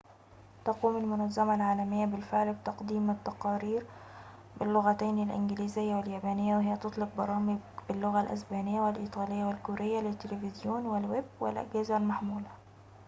[0.65, 3.85] تقوم المنظمة العالمية بالفعل بتقديم التقارير
[4.59, 12.51] باللغتين الإنجليزية واليابانية وهي تطلق برامج باللغة الإسبانية والإيطالية والكورية للتليفزيون والويب والأجهزة المحمولة